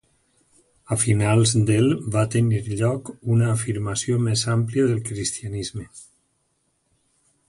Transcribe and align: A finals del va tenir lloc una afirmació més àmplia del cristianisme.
A 0.93 0.95
finals 1.01 1.51
del 1.67 1.91
va 2.15 2.23
tenir 2.37 2.61
lloc 2.79 3.11
una 3.35 3.51
afirmació 3.57 4.17
més 4.29 4.47
àmplia 4.57 4.87
del 4.93 5.05
cristianisme. 5.11 5.87